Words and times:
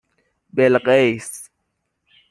بِلقیس 0.53 1.49